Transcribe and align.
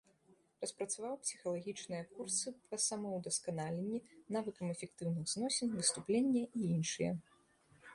Распрацаваў 0.63 1.11
псіхалагічныя 1.25 2.07
курсы 2.15 2.55
па 2.73 2.81
самаўдасканаленні, 2.87 3.99
навыкам 4.39 4.65
эфектыўных 4.77 5.25
зносін, 5.37 5.67
выступлення 5.83 6.43
і 6.47 6.61
іншыя. 6.77 7.11